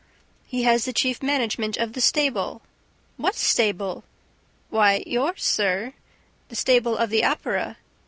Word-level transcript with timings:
"He 0.47 0.63
has 0.63 0.85
the 0.85 0.93
chief 0.93 1.21
management 1.21 1.77
of 1.77 1.93
the 1.93 2.01
stable." 2.01 2.63
"What 3.17 3.35
stable?" 3.35 4.03
"Why, 4.71 5.03
yours, 5.05 5.43
sir, 5.43 5.93
the 6.49 6.55
stable 6.55 6.97
of 6.97 7.11
the 7.11 7.23
Opera." 7.23 7.77